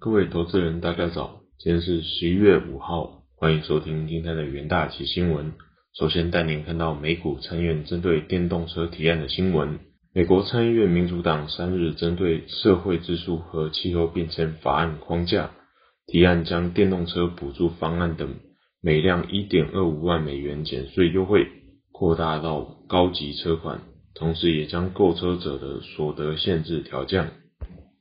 [0.00, 5.54] 各位投资人，大家早，今天是十一月五号，欢迎收听今天的元大旗新闻。
[5.92, 9.80] 首先带您看到美股参院针对电动车提案的新闻。
[10.14, 15.50] 美国参议院民主党三日针对社会支出和气候变迁法案框架
[16.06, 18.36] 提案，将电动车补助方案等
[18.80, 21.48] 每辆一点二五万美元减税优惠
[21.90, 23.80] 扩大到高级车款，
[24.14, 27.26] 同时也将购车者的所得限制调降。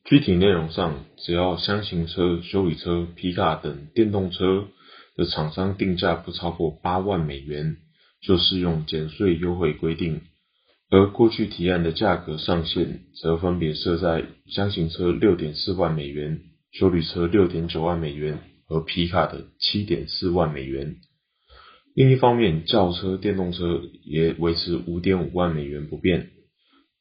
[0.07, 4.69] 具体内容上，只要箱型车、修理车、皮卡等电动车
[5.17, 7.75] 的厂商定价不超过八万美元，
[8.21, 10.21] 就适用减税优惠规定。
[10.89, 16.39] 而过去提案的价格上限，则分别设在箱型车六点四万美元、
[16.71, 20.95] 修理车六点九万美元和皮卡的七点四万美元。
[21.93, 26.29] 另一方面，轿车、电动车也维持五点五万美元不变。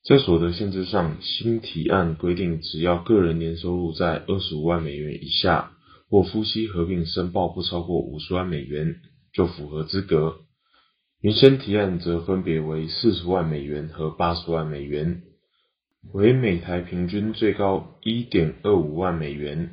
[0.08, 5.72] 在所得限制上，新提案规定，只要个人年收入在二十五万美元以下，
[6.08, 9.00] 或夫妻合并申报不超过五十万美元，
[9.32, 10.36] 就符合资格。
[11.20, 15.22] 原先提案则分别为四十万美元和八十万美元，
[16.12, 19.70] 为每台平均最高一点二五万美元。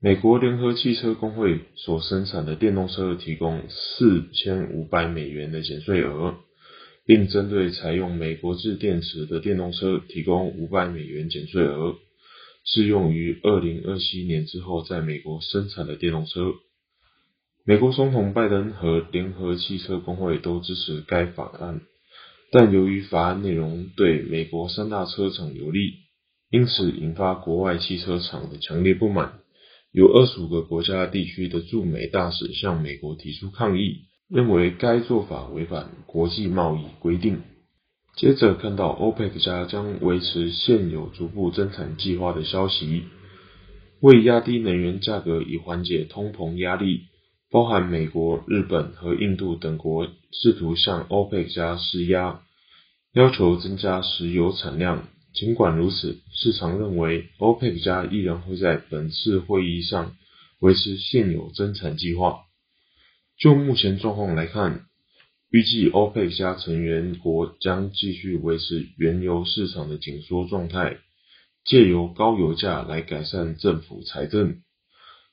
[0.00, 6.36] 美国联合汽车工会所生产的电动车提供四千五百美元的减税额。
[7.08, 11.96] 并针对采用美国制电池的电动车提供五百美元减税额，
[12.66, 16.52] 适用于二零二七年之后在美国生产的电动车。
[17.64, 21.80] 美国总统拜登和联合汽车工会都支持该法案，
[22.52, 25.94] 但由于法案内容对美国三大车厂有利，
[26.50, 29.38] 因此引发国外汽车厂的强烈不满。
[29.92, 34.02] 有二十五个国家地区的驻美大使向美国提出抗议。
[34.28, 37.42] 认为该做法违反国际贸易规定。
[38.16, 43.04] 接着看到 OPEC 加将维持现有逐步增产计划的消息，
[44.00, 47.02] 为压低能源价格以缓解通膨压力，
[47.50, 52.42] 包含美国、日本和印度等国试图向 OPEC 加施压，
[53.12, 55.08] 要求增加石油产量。
[55.32, 60.16] 尽管如此，市场认为 OPEC 加依然会在本次会议上
[60.58, 62.40] 维持现有增产计划。
[63.38, 64.86] 就目前状况来看，
[65.48, 70.98] 预计欧佩加成员国将继续维持原油市场的紧缩状态，
[71.64, 74.62] 借由高油价来改善政府财政。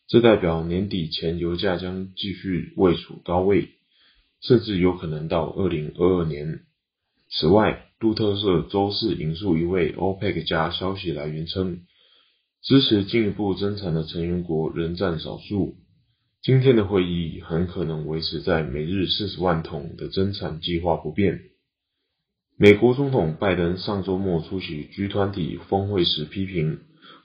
[0.08, 3.70] 这代表年底前油价将继续位处高位，
[4.40, 6.60] 甚至有可能到二零二二年。
[7.32, 11.80] 此外，路特社周四引述一位欧佩克加消息来源称，
[12.62, 15.78] 支持进一步增产的成员国仍占少数。
[16.46, 21.42] 今天的会议很可能维持在每日四十万桶的增产计划不变。
[22.56, 26.82] 美国总统拜登上周末出席 G 团体峰会时批评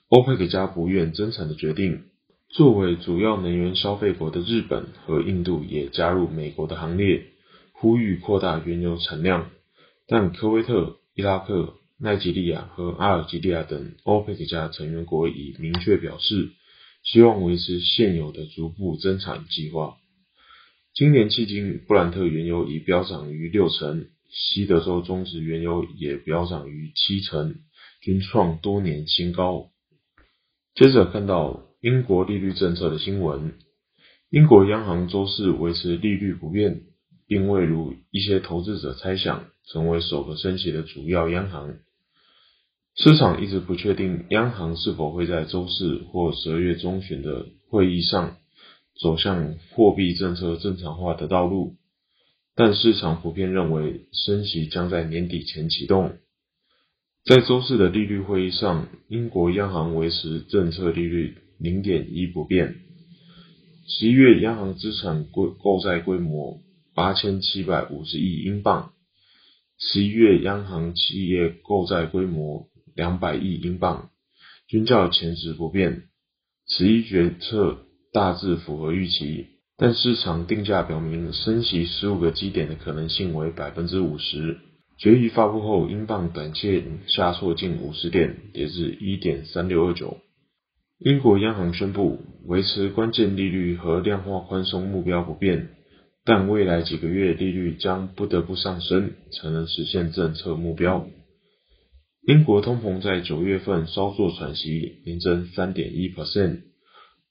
[0.09, 2.05] 欧佩克加不愿增产的决定。
[2.49, 7.27] 作为主要能源消费国的日本和印度也加入美国的行列，
[7.73, 9.51] 呼吁扩大原油产量。
[10.07, 16.53] 但科威特、伊拉克、奈及利亚和阿尔及利亚等欧佩克加成员国已明确表示。
[17.03, 19.97] 希望维持现有的逐步增产计划。
[20.95, 27.57] 今年迄今，布兰特原油已飙涨逾六成，西德州中值原油也飙涨逾七成，
[28.03, 29.71] 均创多年新高。
[30.75, 33.55] 接着看到英国利率政策的新闻，
[34.31, 36.83] 英国央行周四维持利率不变，
[37.27, 41.77] 并未如一些投资者猜想，成为首个升息的主要央行。
[43.03, 48.37] 市场一直不确定央行是否会在周四或十二月中旬的会议上
[49.01, 51.77] 走向货币政策正常化的道路，
[52.55, 56.19] 但市场普遍认为升息将在年底前启动。
[57.25, 62.75] 在周四的利率会议上，英国央行维持政策利率零点一不变。
[63.87, 66.61] 十一月央行资产规购债规模
[66.95, 68.93] 八千七百五十亿英镑，
[69.79, 72.69] 十一月央行企业购债规模。
[72.95, 74.11] 两百亿英镑，
[74.69, 76.05] 均较前值不变。
[76.67, 79.47] 此一决策大致符合预期，
[79.77, 84.59] 但市场定价表明升息十五个基点的可能性为百分之五十。
[84.99, 90.19] 决议发布后，英镑短线下挫近五十点，跌至一点三六二九。
[90.99, 95.71] 英国央行宣布维持关键利率和量化宽松目标不变，
[96.27, 101.09] 但未来几个月利率将不得不上升，才能实现政策目标。
[102.31, 106.61] 英国通膨在九月份稍作喘息，年增三点一 percent，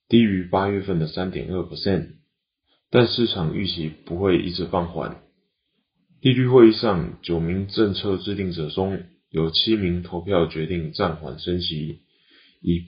[0.09, 2.15] 低于八月份的三点二 percent，
[2.91, 5.21] 但市场预期不会一直放缓。
[6.19, 12.01] 利率会议上，九名政策制定者中有七名投票决定暂缓升息，
[12.61, 12.83] 以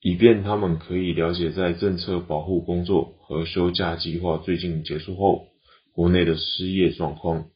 [0.00, 5.48] 以便他们可以了解在政策保护工作和休假计划最近结束后，
[5.90, 7.46] 国内的失业状况。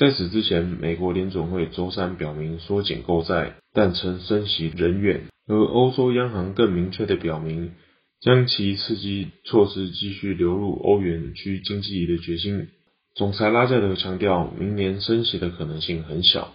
[0.00, 7.72] 在此之前，美国联总会周三表明缩减购债，但称升息仍远；而欧洲央行更明确地表明，
[8.18, 12.68] 将其刺激措施继续流入欧元区经济的决心。
[13.14, 16.54] 总裁拉加德强调，明年升息的可能性很小。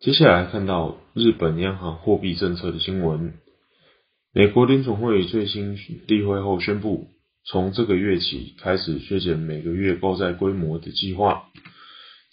[0.00, 3.34] 接下来看到日本央行货币政策的新闻。
[4.32, 5.76] 美国联总会最新
[6.06, 7.08] 例会后宣布，
[7.44, 11.42] 从这个月起开始削减每个月购债规模的计划。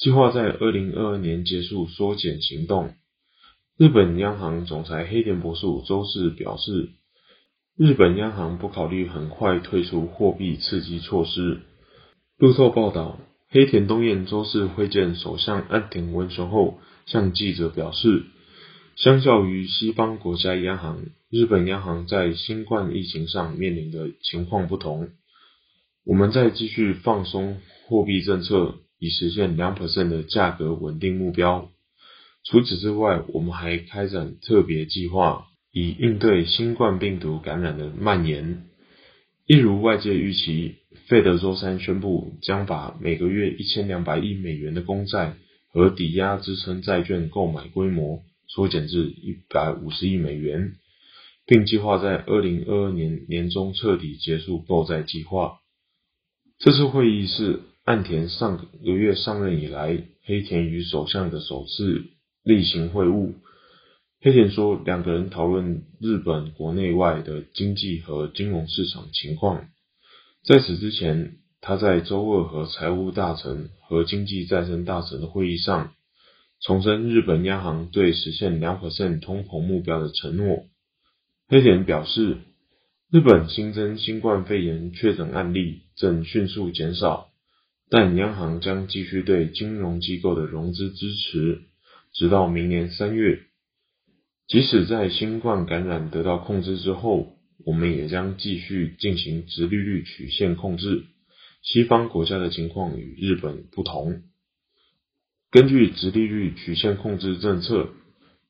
[0.03, 2.93] 计划在二零二二年结束缩减行动。
[3.77, 6.89] 日本央行总裁黑田博树周四表示，
[7.77, 11.61] 日本央行不考虑很快退出货币刺激措施。
[12.37, 13.17] 路透报道，
[13.47, 18.25] 黑田东彦周四会见首相岸田文雄后，向记者表示，
[18.97, 25.11] 相较于西方国家央行，日本央行在新冠疫情上面临的情况不同。
[26.05, 28.79] 我们在继续放松货币政策。
[29.03, 31.69] 以实现两 percent 的价格稳定目标。
[32.45, 38.63] 除此之外，我们还开展特别计划，以应对新冠病毒感染的蔓延。
[39.45, 40.75] 一如外界预期，
[41.07, 45.35] 费德周三宣布将把每个月一千两百亿美元的公债
[45.73, 50.75] 和抵押支撑债券购买规模缩减至一百五十亿美元，
[51.45, 55.57] 并计划在二零二二年年中彻底结束购债计划。
[56.57, 57.63] 这次会议是。
[57.85, 62.05] 岸田上个月上任以来，黑田与首相的首次
[62.41, 63.33] 例行会晤。
[64.21, 69.67] 黑田说，两个人讨论日本国内外的经济和金融市场情况。
[70.45, 75.91] 在此之前，他在周二和财务大臣和经济再生大臣的会议上，
[76.61, 80.67] 重申日本央行对实现两 percent 通膨目标的承诺。
[81.49, 82.37] 黑田表示，
[83.11, 87.31] 日本新增新冠肺炎确诊案例正迅速减少。
[87.95, 91.61] 但央行将继续对金融机构的融资支持，
[92.11, 93.43] 直到明年三月。
[94.47, 101.03] 即使在新冠感染得到控制之后，我们也将继续进行直利率曲线控制。
[101.61, 104.23] 西方国家的情况与日本不同。
[105.51, 107.89] 根据直利率曲线控制政策，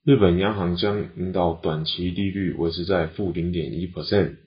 [0.05, 4.37] 日本央行将引导短期利率维持在负零点一 percent，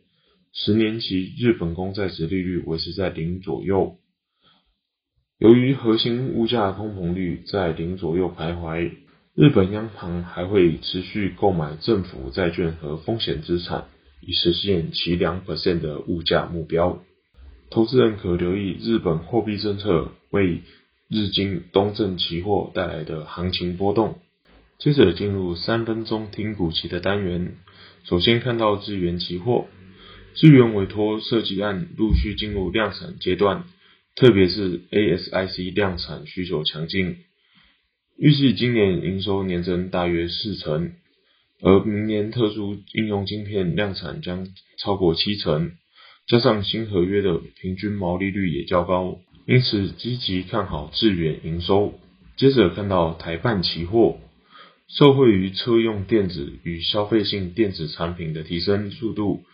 [0.55, 3.99] 十年期日本公债值利率维持在零左右。
[5.39, 8.93] 由于核心物价通膨率在零左右徘徊，
[9.35, 13.85] 日本央行还会持续购买政府债券和风险资产，
[14.23, 17.03] 以实现其两 percent 的物价目标。
[17.69, 20.63] 投资人可留意日本货币政策为
[21.11, 24.19] 日经东证期货带来的行情波动。
[24.79, 27.57] 接着进入三分钟听股期的单元，
[28.05, 29.67] 首先看到资源期货，
[30.35, 33.65] 资源委托设计案陆续进入量产阶段。
[34.17, 37.19] 特别是 ASIC 量产需求强劲，
[38.17, 40.93] 预计今年营收年增大约四成，
[41.61, 44.49] 而明年特殊应用晶片量产将
[44.79, 45.73] 超过七成，
[46.27, 52.01] 加上新合约的平均毛利率也较高，因此积极看好致远营收。
[52.39, 54.19] 接着看到台半期货，
[54.89, 59.45] 受惠于车用电子与消费性电子产品的提升速度，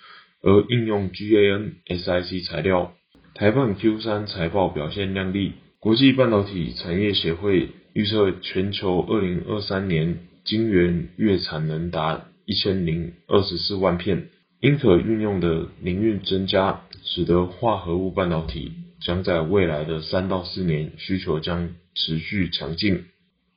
[0.40, 2.94] 而应用 GaN SiC 材料。
[3.34, 14.28] 台半 Q 三财报表现亮丽，国际半导体产业协会预测全球二零二三年晶圆月产能达一千零二十四万片，
[14.60, 23.06] 因可运用的领域增加，使得化合物半导体将在未来的三到四年需求将持续强劲。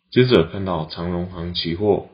[0.10, 2.08] 接着看到长荣行期货，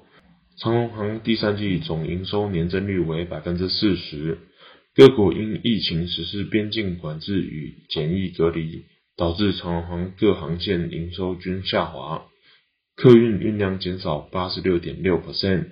[0.58, 4.39] 长荣行第三季总营收年增率为百分之四十。
[4.93, 8.83] 各国因疫情实施边境管制与检疫隔离，
[9.15, 12.25] 导致长航各航线营收均下滑，
[12.98, 15.67] 客运运量减少八十六点六 percent。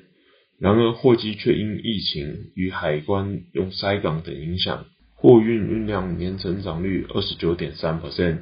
[0.58, 4.86] 然而货机却因疫情与海关用塞港等影响，
[5.16, 8.38] 货运运量年成长率二十九点三 percent，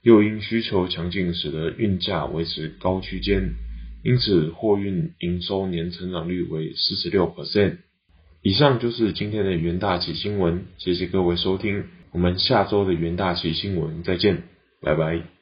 [0.00, 3.56] 又因需求强劲，使得运价维持高区间，
[4.02, 7.76] 因此货运营收年成长率为四十六 percent。
[8.44, 14.42] 以上就是今天的元大旗新闻，谢谢各位收听，我们下周的元大旗新闻再见，
[14.82, 15.33] 拜拜。